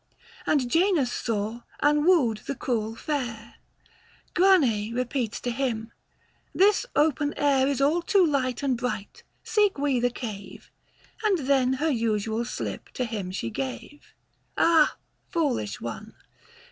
And 0.47 0.67
Janus 0.71 1.13
saw 1.13 1.61
and 1.79 2.05
wooed 2.07 2.39
the 2.47 2.55
cruel 2.55 2.95
fair. 2.95 3.57
135 4.33 4.33
Grane 4.33 4.95
repeats 4.95 5.39
to 5.41 5.51
him," 5.51 5.91
This 6.63 6.87
open 6.95 7.35
air 7.37 7.67
Is 7.67 7.81
all 7.81 8.01
too 8.01 8.25
light 8.25 8.63
and 8.63 8.75
bright; 8.75 9.21
seek 9.43 9.77
we 9.77 9.99
the 9.99 10.09
cave;" 10.09 10.71
And 11.23 11.37
then 11.45 11.73
her 11.73 11.91
usual 11.91 12.45
slip 12.45 12.89
to 12.93 13.05
him 13.05 13.29
she 13.29 13.51
gave. 13.51 14.15
Ah, 14.57 14.97
foolish 15.29 15.79
one 15.79 16.15